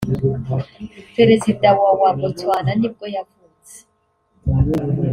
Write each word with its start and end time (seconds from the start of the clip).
perezida 1.15 1.67
wa 1.79 1.91
wa 2.01 2.09
Botswana 2.19 2.71
nibwo 2.79 3.05
yavutse 3.15 3.75